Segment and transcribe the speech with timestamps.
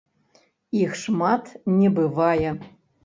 [0.83, 1.43] Іх шмат
[1.77, 2.49] не бывае.